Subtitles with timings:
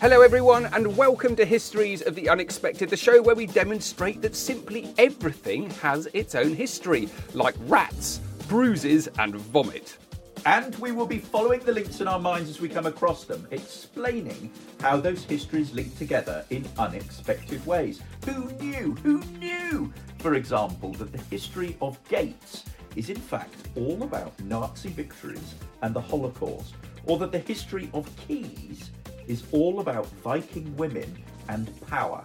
[0.00, 4.34] Hello, everyone, and welcome to Histories of the Unexpected, the show where we demonstrate that
[4.34, 9.98] simply everything has its own history, like rats, bruises, and vomit.
[10.46, 13.46] And we will be following the links in our minds as we come across them,
[13.50, 18.00] explaining how those histories link together in unexpected ways.
[18.24, 18.96] Who knew?
[19.02, 19.92] Who knew?
[20.20, 22.64] For example, that the history of gates
[22.96, 26.72] is in fact all about Nazi victories and the Holocaust,
[27.04, 28.92] or that the history of keys
[29.30, 31.16] is all about Viking women
[31.48, 32.24] and power.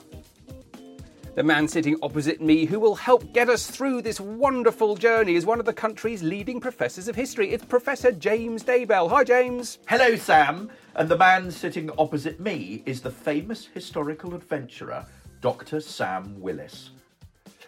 [1.35, 5.45] The man sitting opposite me who will help get us through this wonderful journey is
[5.45, 7.51] one of the country's leading professors of history.
[7.51, 9.09] It's Professor James Daybell.
[9.09, 9.77] Hi, James.
[9.87, 10.71] Hello, Sam.
[10.95, 15.05] And the man sitting opposite me is the famous historical adventurer,
[15.41, 15.81] Dr.
[15.81, 16.89] Sam Willis.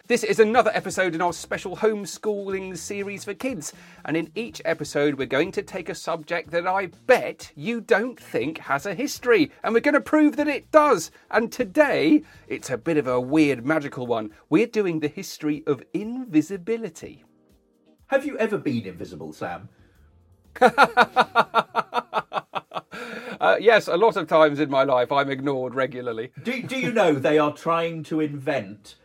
[0.08, 3.74] This is another episode in our special homeschooling series for kids.
[4.06, 8.18] And in each episode, we're going to take a subject that I bet you don't
[8.18, 9.52] think has a history.
[9.62, 11.10] And we're going to prove that it does.
[11.30, 14.30] And today, it's a bit of a weird magical one.
[14.48, 17.22] We're doing the history of invisibility.
[18.06, 19.68] Have you ever been invisible, Sam?
[23.40, 26.32] Uh, yes, a lot of times in my life, I'm ignored regularly.
[26.42, 28.96] Do, do you know they are trying to invent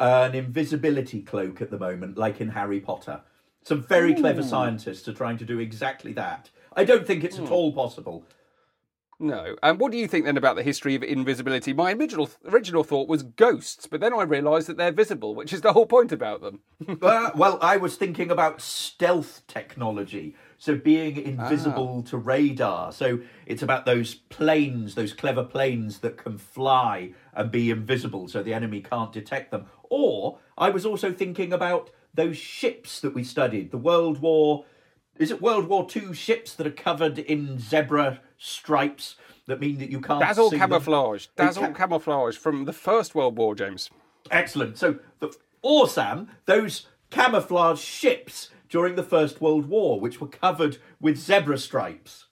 [0.00, 3.20] an invisibility cloak at the moment, like in Harry Potter?
[3.62, 6.50] Some very clever scientists are trying to do exactly that.
[6.74, 8.24] I don't think it's at all possible.
[9.22, 9.56] No.
[9.62, 11.74] And what do you think then about the history of invisibility?
[11.74, 15.60] My original original thought was ghosts, but then I realised that they're visible, which is
[15.60, 16.60] the whole point about them.
[17.02, 20.36] Uh, well, I was thinking about stealth technology.
[20.58, 22.92] So being invisible to radar.
[22.92, 28.42] So it's about those planes, those clever planes that can fly and be invisible so
[28.42, 29.66] the enemy can't detect them.
[29.90, 34.64] Or I was also thinking about those ships that we studied, the World War.
[35.18, 39.90] Is it World War II ships that are covered in zebra stripes that mean that
[39.90, 40.70] you can't That's all see them?
[40.70, 41.26] camouflage.
[41.36, 43.90] They That's all ca- camouflage from the First World War, James.
[44.30, 44.78] Excellent.
[44.78, 50.78] So, the, or Sam, those camouflage ships during the First World War, which were covered
[51.00, 52.26] with zebra stripes.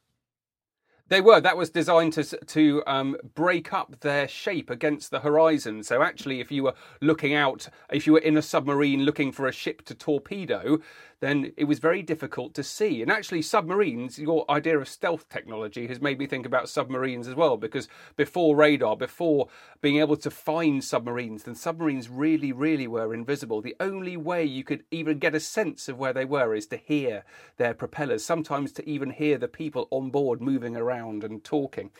[1.09, 1.41] They were.
[1.41, 5.83] That was designed to to um, break up their shape against the horizon.
[5.83, 9.47] So actually, if you were looking out, if you were in a submarine looking for
[9.47, 10.79] a ship to torpedo,
[11.21, 13.03] then it was very difficult to see.
[13.03, 17.35] And actually, submarines, your idea of stealth technology has made me think about submarines as
[17.35, 17.57] well.
[17.57, 19.49] Because before radar, before
[19.81, 23.61] being able to find submarines, then submarines really, really were invisible.
[23.61, 26.77] The only way you could even get a sense of where they were is to
[26.77, 27.25] hear
[27.57, 28.25] their propellers.
[28.25, 31.91] Sometimes to even hear the people on board moving around and talking.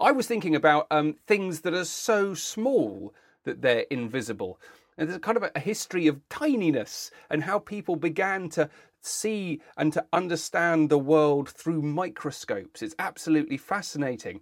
[0.00, 4.58] I was thinking about um, things that are so small that they're invisible.
[4.98, 8.68] And there's kind of a history of tininess and how people began to
[9.00, 12.82] see and to understand the world through microscopes.
[12.82, 14.40] It's absolutely fascinating.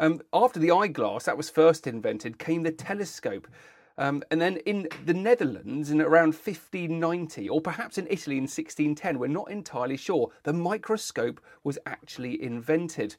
[0.00, 3.48] Um, after the eyeglass, that was first invented, came the telescope.
[3.98, 9.18] Um, and then in the Netherlands, in around 1590, or perhaps in Italy in 1610,
[9.18, 13.16] we're not entirely sure, the microscope was actually invented.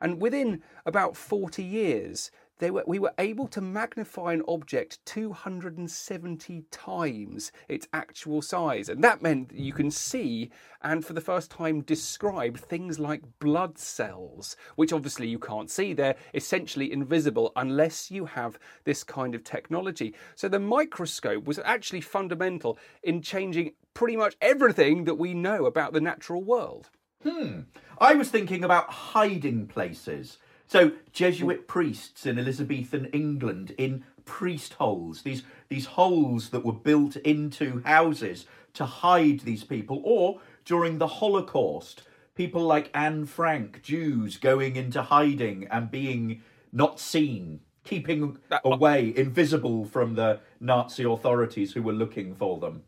[0.00, 2.30] And within about 40 years,
[2.70, 8.88] were, we were able to magnify an object 270 times its actual size.
[8.88, 10.50] And that meant that you can see
[10.82, 15.92] and for the first time describe things like blood cells, which obviously you can't see.
[15.92, 20.14] They're essentially invisible unless you have this kind of technology.
[20.34, 25.92] So the microscope was actually fundamental in changing pretty much everything that we know about
[25.92, 26.90] the natural world.
[27.22, 27.60] Hmm.
[27.98, 30.38] I was thinking about hiding places.
[30.72, 37.16] So, Jesuit priests in Elizabethan England, in priest holes, these these holes that were built
[37.16, 42.04] into houses to hide these people, or during the Holocaust,
[42.34, 46.40] people like Anne Frank, Jews going into hiding and being
[46.72, 52.84] not seen, keeping uh, away, invisible from the Nazi authorities who were looking for them.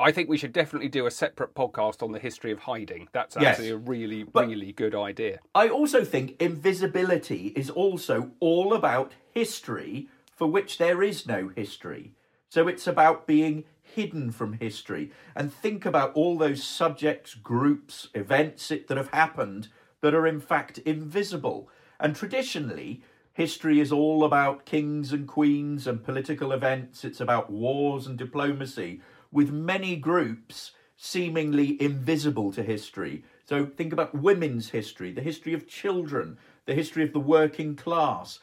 [0.00, 3.08] I think we should definitely do a separate podcast on the history of hiding.
[3.12, 3.46] That's Yes.
[3.58, 5.40] actually a really, But- really good idea.
[5.54, 12.12] I also think invisibility is also all about history for which there is no history.
[12.48, 15.10] So it's about being hidden from history.
[15.36, 19.68] And think about all those subjects, groups, events that have happened
[20.00, 21.68] that are in fact invisible.
[21.98, 23.02] And traditionally,
[23.34, 29.00] history is all about kings and queens and political events, it's about wars and diplomacy,
[29.32, 33.24] with many groups seemingly invisible to history.
[33.46, 38.38] So think about women's history, the history of children, the history of the working class,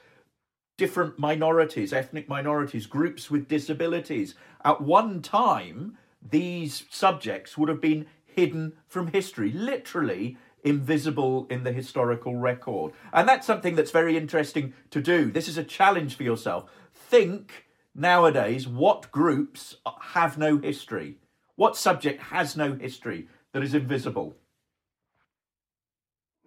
[0.77, 4.35] different minorities, ethnic minorities, groups with disabilities.
[4.65, 11.71] At one time, these subjects would have been hidden from history, literally invisible in the
[11.71, 12.91] historical record.
[13.13, 15.31] And that's something that's very interesting to do.
[15.31, 16.69] This is a challenge for yourself.
[16.93, 17.66] Think
[17.97, 21.17] nowadays what groups have no history?
[21.55, 24.35] What subject has no history that is invisible?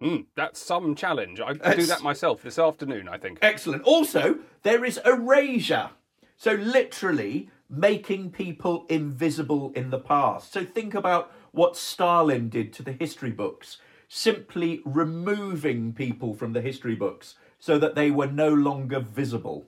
[0.01, 1.39] Mm, that's some challenge.
[1.39, 3.37] I could do that myself this afternoon, I think.
[3.41, 3.83] Excellent.
[3.83, 5.91] Also, there is erasure.
[6.37, 10.51] So, literally making people invisible in the past.
[10.51, 13.77] So, think about what Stalin did to the history books,
[14.07, 19.67] simply removing people from the history books so that they were no longer visible.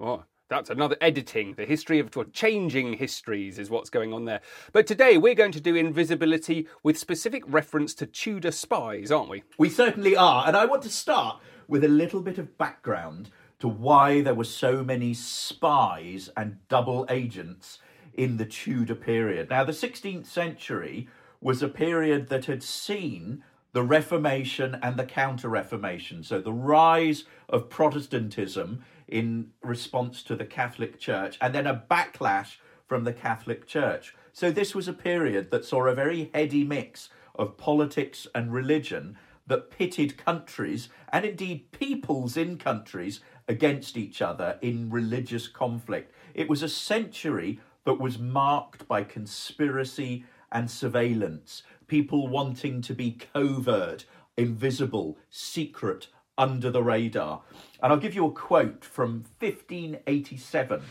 [0.00, 1.52] Oh, that's another editing.
[1.54, 4.40] The history of changing histories is what's going on there.
[4.72, 9.42] But today we're going to do invisibility with specific reference to Tudor spies, aren't we?
[9.58, 10.46] We certainly are.
[10.46, 14.44] And I want to start with a little bit of background to why there were
[14.44, 17.78] so many spies and double agents
[18.14, 19.50] in the Tudor period.
[19.50, 21.08] Now, the 16th century
[21.42, 26.22] was a period that had seen the Reformation and the Counter Reformation.
[26.22, 32.56] So, the rise of Protestantism in response to the Catholic Church, and then a backlash
[32.86, 34.14] from the Catholic Church.
[34.32, 39.16] So, this was a period that saw a very heady mix of politics and religion
[39.46, 46.14] that pitted countries and indeed peoples in countries against each other in religious conflict.
[46.34, 53.18] It was a century that was marked by conspiracy and surveillance, people wanting to be
[53.34, 54.04] covert,
[54.36, 56.06] invisible, secret,
[56.38, 57.42] under the radar.
[57.82, 60.82] And I'll give you a quote from 1587.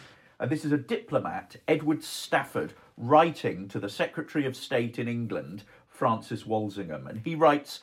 [0.42, 5.63] And this is a diplomat, Edward Stafford, writing to the Secretary of State in England,
[5.88, 7.07] Francis Walsingham.
[7.07, 7.80] And he writes,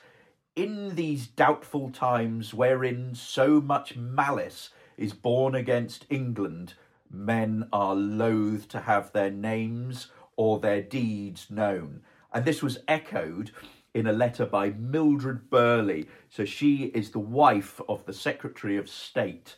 [0.55, 4.69] in these doubtful times wherein so much malice
[4.99, 6.75] is born against England,
[7.11, 12.03] men are loath to have their names or their deeds known.
[12.37, 13.51] And this was echoed
[13.95, 16.07] in a letter by Mildred Burghley.
[16.29, 19.57] So she is the wife of the Secretary of State,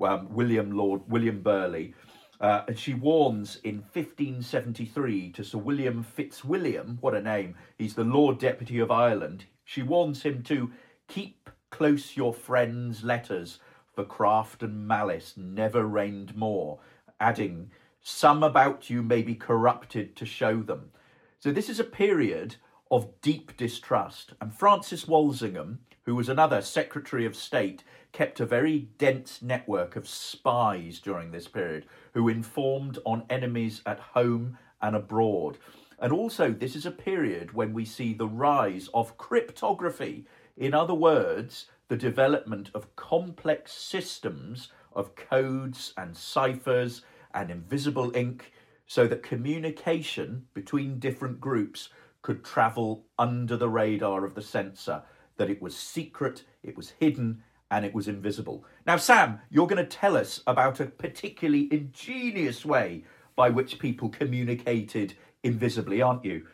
[0.00, 1.92] um, William Lord William Burghley.
[2.40, 8.02] Uh, and she warns in 1573 to Sir William Fitzwilliam, what a name, he's the
[8.02, 9.44] Lord Deputy of Ireland.
[9.66, 10.72] She warns him to
[11.08, 13.60] keep close your friends' letters,
[13.94, 16.78] for craft and malice never reigned more,
[17.20, 17.70] adding,
[18.00, 20.92] Some about you may be corrupted to show them.
[21.38, 22.56] So this is a period
[22.90, 24.32] of deep distrust.
[24.40, 30.08] And Francis Walsingham, who was another Secretary of State, kept a very dense network of
[30.08, 35.58] spies during this period who informed on enemies at home and abroad.
[35.98, 40.26] And also, this is a period when we see the rise of cryptography.
[40.56, 47.02] In other words, the development of complex systems of codes and ciphers
[47.34, 48.52] and invisible ink
[48.86, 51.88] so that communication between different groups
[52.22, 55.02] could travel under the radar of the censor,
[55.36, 58.64] that it was secret, it was hidden, and it was invisible.
[58.86, 64.08] Now, Sam, you're going to tell us about a particularly ingenious way by which people
[64.08, 66.46] communicated invisibly, aren't you?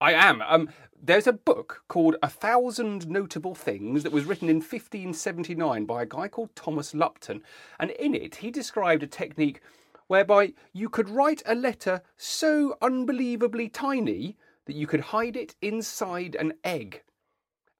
[0.00, 0.42] I am.
[0.42, 0.68] Um,
[1.00, 6.06] there's a book called A Thousand Notable Things that was written in 1579 by a
[6.06, 7.42] guy called Thomas Lupton.
[7.78, 9.60] And in it, he described a technique
[10.06, 16.34] whereby you could write a letter so unbelievably tiny that you could hide it inside
[16.34, 17.02] an egg.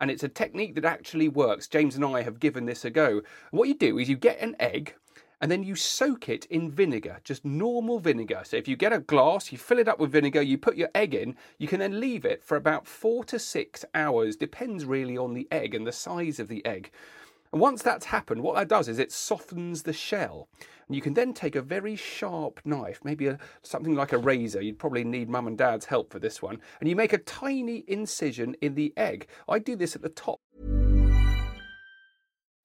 [0.00, 1.68] And it's a technique that actually works.
[1.68, 3.22] James and I have given this a go.
[3.50, 4.94] What you do is you get an egg
[5.40, 8.40] and then you soak it in vinegar, just normal vinegar.
[8.44, 10.88] So if you get a glass, you fill it up with vinegar, you put your
[10.94, 15.18] egg in, you can then leave it for about four to six hours, depends really
[15.18, 16.90] on the egg and the size of the egg.
[17.54, 20.48] And once that's happened, what that does is it softens the shell.
[20.88, 24.60] And you can then take a very sharp knife, maybe a, something like a razor.
[24.60, 26.60] You'd probably need mum and dad's help for this one.
[26.80, 29.28] And you make a tiny incision in the egg.
[29.48, 30.40] I do this at the top.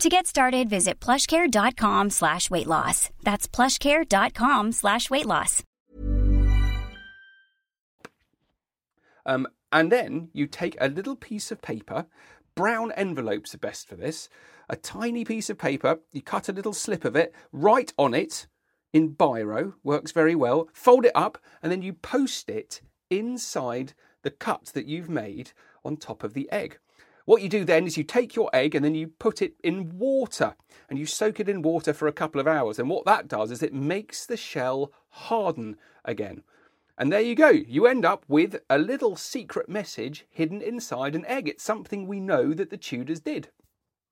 [0.00, 3.10] To get started, visit plushcare.com slash weight loss.
[3.22, 5.62] That's plushcare.com slash weight loss.
[9.24, 12.06] Um, and then you take a little piece of paper,
[12.54, 14.28] brown envelopes are best for this,
[14.68, 18.46] a tiny piece of paper, you cut a little slip of it, write on it
[18.92, 24.30] in biro, works very well, fold it up, and then you post it inside the
[24.30, 25.52] cut that you've made
[25.84, 26.78] on top of the egg.
[27.24, 29.98] What you do then is you take your egg and then you put it in
[29.98, 30.56] water
[30.90, 32.78] and you soak it in water for a couple of hours.
[32.78, 36.42] And what that does is it makes the shell harden again.
[36.98, 37.48] And there you go.
[37.48, 41.48] You end up with a little secret message hidden inside an egg.
[41.48, 43.48] It's something we know that the Tudors did.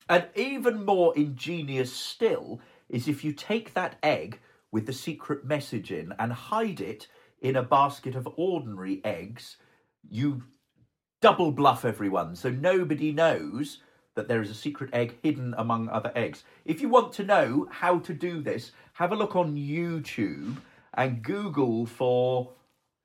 [0.08, 4.40] And even more ingenious still is if you take that egg
[4.72, 7.06] with the secret message in and hide it
[7.40, 9.58] in a basket of ordinary eggs,
[10.08, 10.42] you
[11.22, 13.78] double bluff everyone so nobody knows
[14.16, 16.42] that there is a secret egg hidden among other eggs.
[16.64, 20.56] If you want to know how to do this, have a look on YouTube
[20.94, 22.50] and Google for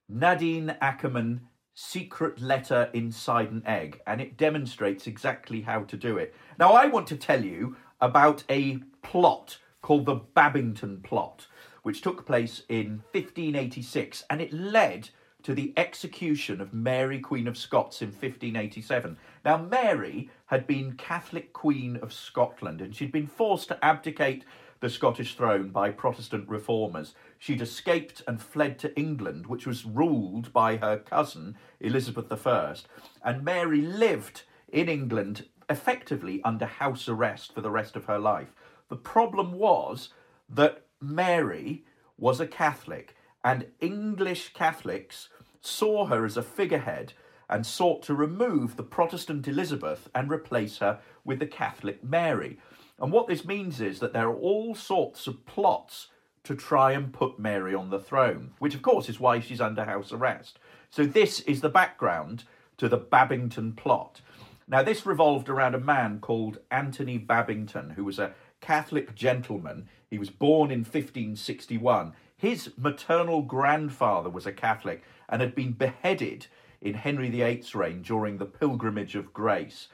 [0.10, 1.42] Nadine Akkerman
[1.76, 6.34] secret letter inside an egg, and it demonstrates exactly how to do it.
[6.58, 11.46] Now, I want to tell you about a plot called the Babington Plot,
[11.84, 15.10] which took place in 1586, and it led
[15.44, 19.18] to the execution of Mary, Queen of Scots in 1587.
[19.46, 24.44] Now, Mary had been Catholic Queen of Scotland and she'd been forced to abdicate
[24.80, 27.16] the Scottish throne by Protestant reformers.
[27.40, 32.76] She'd escaped and fled to England, which was ruled by her cousin, Elizabeth I.
[33.24, 38.54] And Mary lived in England effectively under house arrest for the rest of her life.
[38.90, 40.10] The problem was
[40.50, 41.84] that Mary
[42.18, 45.30] was a Catholic and English Catholics
[45.62, 47.14] saw her as a figurehead
[47.50, 52.60] and sought to remove the Protestant Elizabeth and replace her with the Catholic Mary.
[53.00, 56.08] And what this means is that there are all sorts of plots
[56.44, 59.86] to try and put Mary on the throne, which of course is why she's under
[59.86, 60.60] house arrest.
[60.90, 62.44] So this is the background
[62.78, 64.22] to the Babington plot.
[64.68, 69.88] Now, this revolved around a man called Anthony Babington, who was a Catholic gentleman.
[70.10, 72.14] He was born in 1561.
[72.38, 76.46] His maternal grandfather was a Catholic and had been beheaded
[76.82, 79.88] in Henry VIII's reign during the Pilgrimage of Grace.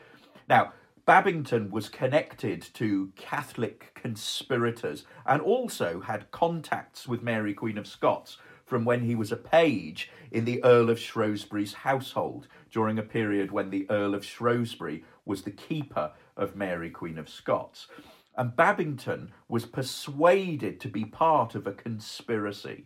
[0.50, 0.74] Now,
[1.06, 8.38] Babington was connected to Catholic conspirators and also had contacts with Mary, Queen of Scots,
[8.66, 13.52] from when he was a page in the Earl of Shrewsbury's household during a period
[13.52, 17.88] when the Earl of Shrewsbury was the keeper of Mary, Queen of Scots
[18.36, 22.86] and Babington was persuaded to be part of a conspiracy.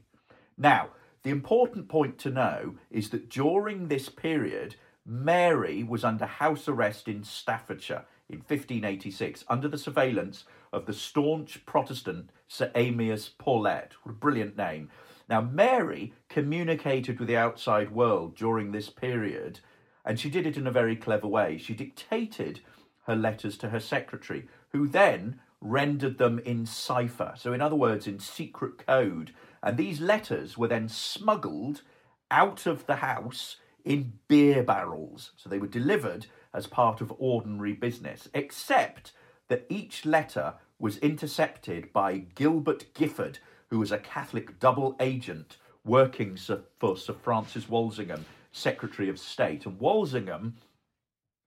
[0.57, 0.89] Now,
[1.23, 4.75] the important point to know is that during this period,
[5.05, 11.65] Mary was under house arrest in Staffordshire in 1586 under the surveillance of the staunch
[11.65, 13.93] Protestant Sir Amias Paulet.
[14.03, 14.89] What a brilliant name.
[15.29, 19.59] Now, Mary communicated with the outside world during this period,
[20.05, 21.57] and she did it in a very clever way.
[21.57, 22.61] She dictated
[23.05, 27.33] her letters to her secretary, who then rendered them in cipher.
[27.35, 29.33] So, in other words, in secret code.
[29.63, 31.81] And these letters were then smuggled
[32.29, 35.31] out of the house in beer barrels.
[35.35, 39.13] So, they were delivered as part of ordinary business, except
[39.47, 46.37] that each letter was intercepted by Gilbert Gifford, who was a Catholic double agent working
[46.79, 49.65] for Sir Francis Walsingham, Secretary of State.
[49.65, 50.55] And Walsingham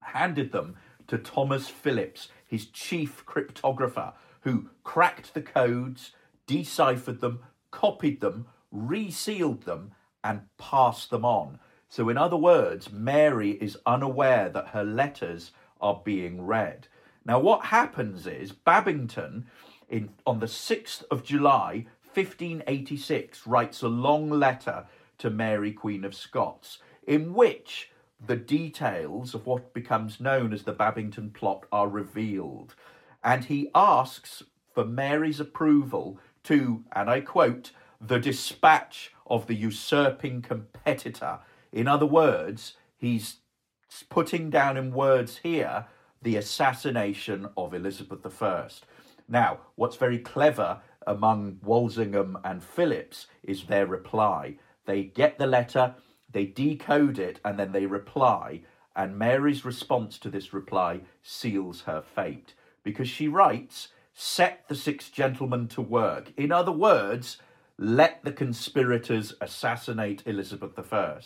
[0.02, 0.76] handed them
[1.08, 6.10] to Thomas Phelippes, his chief cryptographer, who cracked the codes,
[6.48, 7.38] deciphered them,
[7.70, 9.92] copied them, resealed them,
[10.24, 11.60] and passed them on.
[11.88, 16.88] So, in other words, Mary is unaware that her letters are being read.
[17.24, 19.46] Now, what happens is Babington,
[19.88, 24.86] in, on the 6th of July, 1586, writes a long letter
[25.18, 27.90] to Mary, Queen of Scots, in which
[28.24, 32.74] the details of what becomes known as the Babington plot are revealed.
[33.24, 34.42] And he asks
[34.74, 41.40] for Mary's approval to, and I quote, the dispatch of the usurping competitor.
[41.72, 43.36] In other words, he's
[44.08, 45.86] putting down in words here
[46.22, 48.68] the assassination of Elizabeth I.
[49.28, 54.56] Now, what's very clever among Walsingham and Phelippes is their reply.
[54.86, 55.94] They get the letter,
[56.32, 58.62] they decode it, and then they reply.
[58.94, 65.08] And Mary's response to this reply seals her fate because she writes, Set the six
[65.08, 66.32] gentlemen to work.
[66.36, 67.38] In other words,
[67.78, 71.20] let the conspirators assassinate Elizabeth I.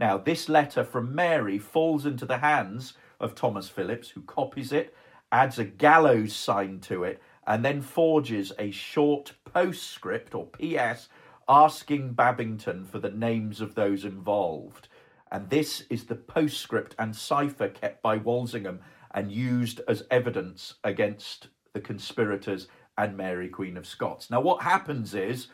[0.00, 4.94] Now, this letter from Mary falls into the hands of Thomas Phelippes, who copies it,
[5.30, 11.08] adds a gallows sign to it, and then forges a short postscript or PS
[11.48, 14.88] asking Babington for the names of those involved.
[15.30, 18.80] And this is the postscript and cipher kept by Walsingham
[19.12, 24.30] and used as evidence against the conspirators and Mary, Queen of Scots.
[24.30, 25.48] Now, what happens is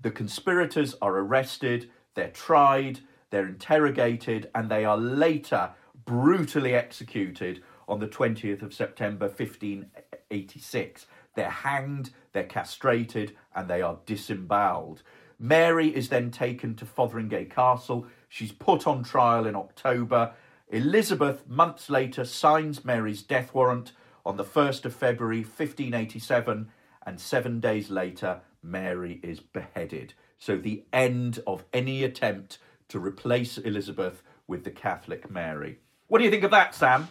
[0.00, 3.00] the conspirators are arrested, they're tried,
[3.30, 5.70] they're interrogated, and they are later
[6.04, 11.06] brutally executed on the 20th of September 1586.
[11.34, 15.02] They're hanged, they're castrated, and they are disemboweled.
[15.38, 18.06] Mary is then taken to Fotheringhay Castle.
[18.28, 20.34] She's put on trial in October.
[20.68, 23.92] Elizabeth, months later, signs Mary's death warrant
[24.24, 26.68] on the 1st of February 1587,
[27.04, 30.14] and seven days later, Mary is beheaded.
[30.38, 35.78] So, the end of any attempt to replace Elizabeth with the Catholic Mary.
[36.08, 37.08] What do you think of that, Sam?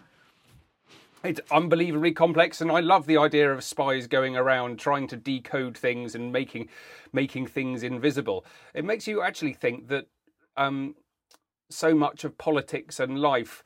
[1.24, 5.78] It's unbelievably complex, and I love the idea of spies going around trying to decode
[5.78, 6.70] things and making
[7.14, 8.44] making things invisible.
[8.74, 10.08] It makes you actually think that
[10.58, 10.96] um,
[11.70, 13.64] so much of politics and life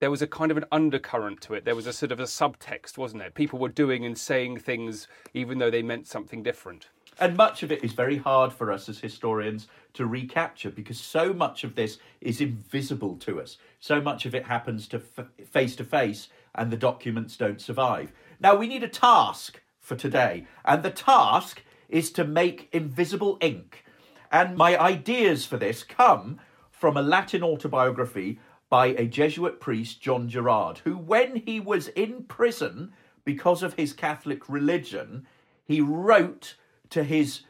[0.00, 1.64] there was a kind of an undercurrent to it.
[1.64, 5.08] There was a sort of a subtext, wasn't there People were doing and saying things
[5.32, 6.88] even though they meant something different.
[7.20, 11.32] And much of it is very hard for us as historians to recapture because so
[11.32, 13.56] much of this is invisible to us.
[13.80, 18.12] So much of it happens to face to face and the documents don't survive.
[18.40, 23.84] Now, we need a task for today, and the task is to make invisible ink.
[24.32, 26.40] And my ideas for this come
[26.70, 32.24] from a Latin autobiography by a Jesuit priest, John Gerard, who, when he was in
[32.24, 32.92] prison
[33.24, 35.26] because of his Catholic religion,
[35.64, 36.56] he wrote
[36.90, 37.42] to his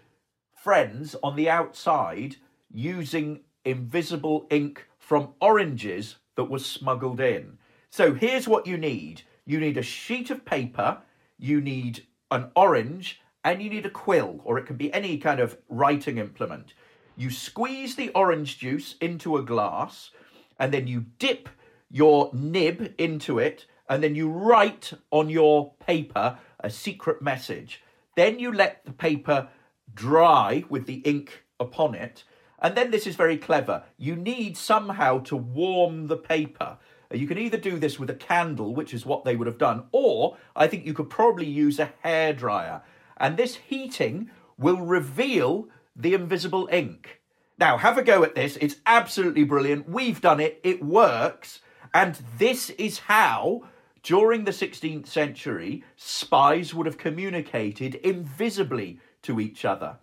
[0.54, 2.36] friends on the outside
[2.70, 7.58] using invisible ink from oranges that was smuggled in.
[7.94, 10.98] So here's what you need you need a sheet of paper,
[11.38, 15.38] you need an orange, and you need a quill, or it can be any kind
[15.38, 16.74] of writing implement.
[17.16, 20.10] You squeeze the orange juice into a glass,
[20.58, 21.48] and then you dip
[21.88, 27.80] your nib into it, and then you write on your paper a secret message.
[28.16, 29.46] Then you let the paper
[29.94, 32.24] dry with the ink upon it.
[32.58, 33.84] And then this is very clever.
[33.98, 36.78] You need somehow to warm the paper.
[37.12, 39.84] You can either do this with a candle, which is what they would have done,
[39.92, 42.82] or I think you could probably use a hairdryer.
[43.16, 47.20] And this heating will reveal the invisible ink.
[47.58, 48.56] Now, have a go at this.
[48.56, 49.88] It's absolutely brilliant.
[49.88, 51.60] We've done it, it works.
[51.92, 53.62] And this is how,
[54.02, 59.98] during the 16th century, spies would have communicated invisibly to each other.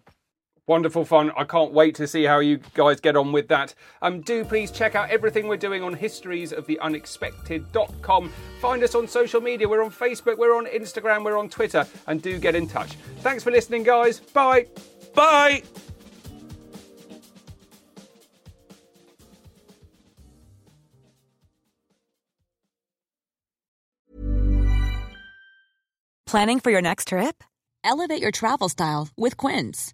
[0.72, 1.34] Wonderful fun.
[1.36, 3.76] I can't wait to see how you guys get on with that.
[4.02, 8.30] Um, do please check out everything we're doing on historiesoftheunexpected.com.
[8.62, 9.68] Find us on social media.
[9.68, 12.94] We're on Facebook, we're on Instagram, we're on Twitter, and do get in touch.
[13.20, 14.22] Thanks for listening, guys.
[14.22, 14.68] Bye.
[15.14, 15.64] Bye.
[26.26, 27.44] Planning for your next trip?
[27.84, 29.94] Elevate your travel style with Quince.